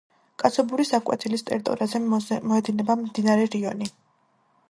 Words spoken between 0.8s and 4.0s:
აღკვეთილის ტერიტორიაზე მიედინება მდინარე რიონი.